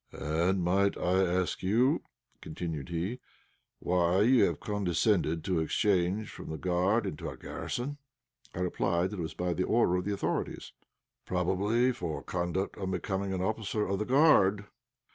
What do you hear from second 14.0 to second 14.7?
Guard?"